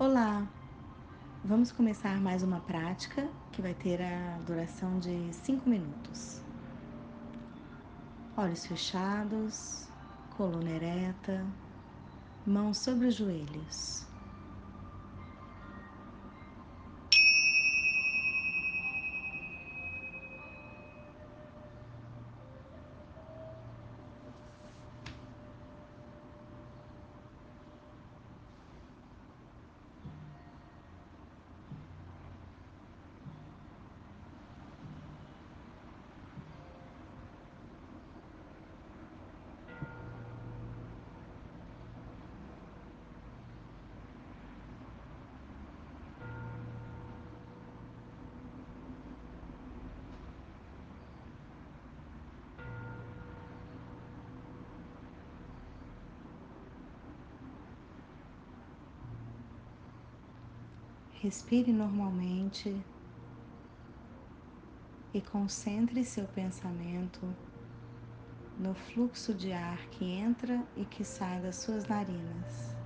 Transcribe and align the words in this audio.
Olá, 0.00 0.46
vamos 1.44 1.72
começar 1.72 2.20
mais 2.20 2.44
uma 2.44 2.60
prática 2.60 3.28
que 3.50 3.60
vai 3.60 3.74
ter 3.74 4.00
a 4.00 4.38
duração 4.46 5.00
de 5.00 5.32
5 5.32 5.68
minutos. 5.68 6.40
Olhos 8.36 8.64
fechados, 8.64 9.88
coluna 10.36 10.70
ereta, 10.70 11.44
mãos 12.46 12.78
sobre 12.78 13.08
os 13.08 13.16
joelhos. 13.16 14.07
Respire 61.20 61.72
normalmente 61.72 62.80
e 65.12 65.20
concentre 65.20 66.04
seu 66.04 66.28
pensamento 66.28 67.34
no 68.56 68.72
fluxo 68.72 69.34
de 69.34 69.52
ar 69.52 69.88
que 69.88 70.04
entra 70.04 70.64
e 70.76 70.84
que 70.84 71.04
sai 71.04 71.40
das 71.42 71.56
suas 71.56 71.88
narinas. 71.88 72.77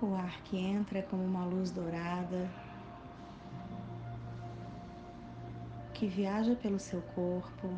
O 0.00 0.14
ar 0.14 0.42
que 0.44 0.56
entra 0.56 1.02
como 1.02 1.24
uma 1.24 1.44
luz 1.44 1.72
dourada 1.72 2.48
que 5.92 6.06
viaja 6.06 6.54
pelo 6.54 6.78
seu 6.78 7.02
corpo, 7.02 7.68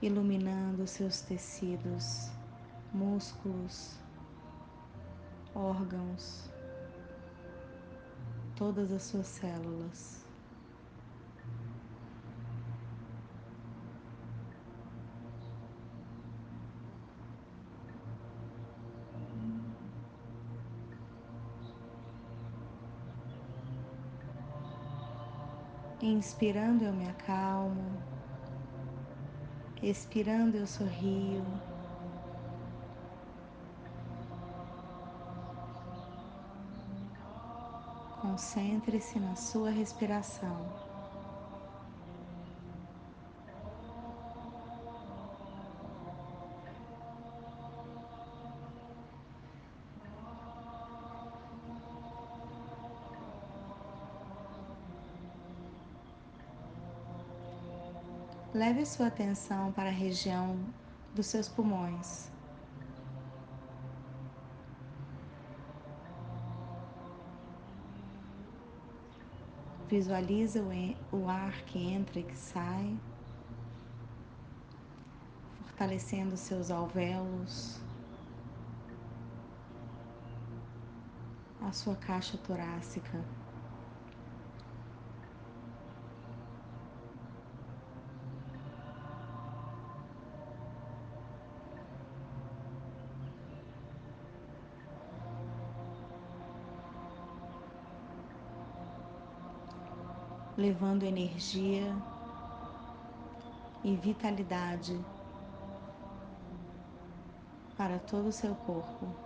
iluminando 0.00 0.86
seus 0.86 1.20
tecidos, 1.20 2.30
músculos, 2.92 3.98
órgãos, 5.52 6.48
todas 8.54 8.92
as 8.92 9.02
suas 9.02 9.26
células. 9.26 10.23
Inspirando 26.06 26.84
eu 26.84 26.92
me 26.92 27.08
acalmo, 27.08 27.98
expirando 29.82 30.54
eu 30.54 30.66
sorrio. 30.66 31.42
Concentre-se 38.20 39.18
na 39.18 39.34
sua 39.34 39.70
respiração. 39.70 40.93
Leve 58.54 58.86
sua 58.86 59.08
atenção 59.08 59.72
para 59.72 59.88
a 59.88 59.92
região 59.92 60.56
dos 61.12 61.26
seus 61.26 61.48
pulmões. 61.48 62.30
Visualiza 69.88 70.62
o 71.10 71.28
ar 71.28 71.62
que 71.62 71.80
entra 71.80 72.20
e 72.20 72.22
que 72.22 72.38
sai, 72.38 72.96
fortalecendo 75.64 76.36
seus 76.36 76.70
alvéolos, 76.70 77.80
a 81.60 81.72
sua 81.72 81.96
caixa 81.96 82.38
torácica. 82.38 83.20
Levando 100.56 101.02
energia 101.02 101.94
e 103.82 103.94
vitalidade 103.96 104.98
para 107.76 107.98
todo 107.98 108.28
o 108.28 108.32
seu 108.32 108.54
corpo. 108.54 109.23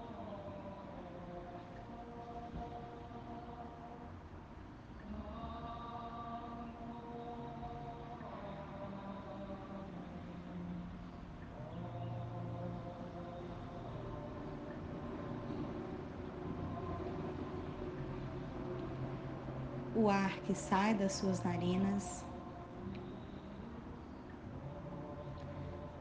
O 19.98 20.08
ar 20.08 20.38
que 20.42 20.54
sai 20.54 20.94
das 20.94 21.14
suas 21.14 21.42
narinas 21.42 22.24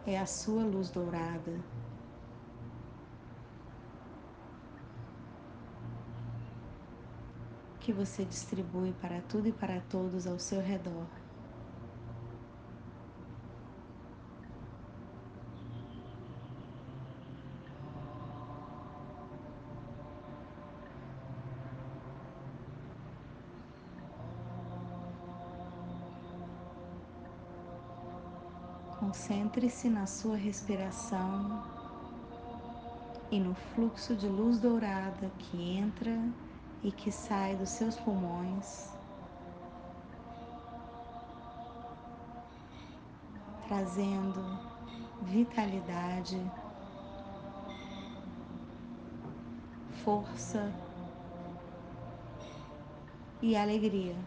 é 0.06 0.20
a 0.20 0.26
sua 0.28 0.64
luz 0.64 0.92
dourada. 0.92 1.60
Que 7.80 7.92
você 7.92 8.24
distribui 8.24 8.94
para 9.02 9.20
tudo 9.22 9.48
e 9.48 9.52
para 9.52 9.82
todos 9.90 10.28
ao 10.28 10.38
seu 10.38 10.62
redor. 10.62 11.08
Concentre-se 29.08 29.90
na 29.90 30.06
sua 30.06 30.36
respiração 30.36 31.64
e 33.32 33.40
no 33.40 33.56
fluxo 33.56 34.14
de 34.14 34.28
luz 34.28 34.60
dourada 34.60 35.32
que 35.40 35.78
entra 35.78 36.12
e 36.84 36.92
que 36.92 37.10
sai 37.10 37.56
dos 37.56 37.70
seus 37.70 37.96
pulmões, 37.96 38.90
trazendo 43.66 44.44
vitalidade, 45.22 46.42
força 50.04 50.70
e 53.42 53.56
alegria. 53.56 54.18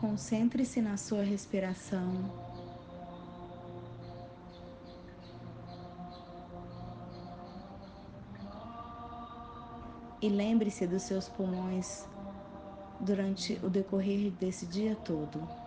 Concentre-se 0.00 0.80
na 0.82 0.96
sua 0.96 1.22
respiração. 1.22 2.46
E 10.20 10.28
lembre-se 10.28 10.86
dos 10.86 11.02
seus 11.02 11.28
pulmões 11.28 12.06
durante 13.00 13.58
o 13.62 13.70
decorrer 13.70 14.30
desse 14.32 14.66
dia 14.66 14.94
todo. 14.96 15.65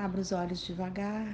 Abra 0.00 0.22
os 0.22 0.32
olhos 0.32 0.60
devagar. 0.62 1.26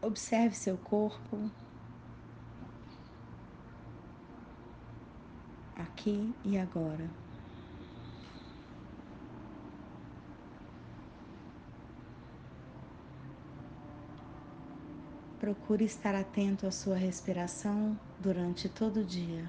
Observe 0.00 0.54
seu 0.54 0.78
corpo 0.78 1.50
aqui 5.74 6.32
e 6.44 6.56
agora. 6.56 7.27
Procure 15.38 15.84
estar 15.84 16.16
atento 16.16 16.66
à 16.66 16.70
sua 16.72 16.96
respiração 16.96 17.96
durante 18.18 18.68
todo 18.68 19.00
o 19.00 19.04
dia. 19.04 19.48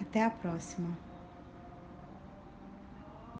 Até 0.00 0.22
a 0.22 0.30
próxima. 0.30 1.03